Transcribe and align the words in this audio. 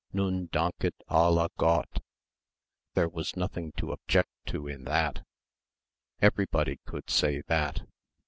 "Nun 0.11 0.47
danket 0.51 0.95
alle 1.11 1.47
Gott." 1.59 2.01
There 2.95 3.07
was 3.07 3.35
nothing 3.37 3.71
to 3.73 3.91
object 3.91 4.31
to 4.47 4.67
in 4.67 4.85
that. 4.85 5.23
Everybody 6.19 6.79
could 6.85 7.11
say 7.11 7.41
that. 7.45 7.85